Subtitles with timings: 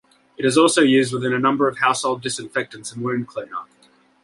[0.35, 3.65] It is also used within a number of household disinfectants and wound cleaner.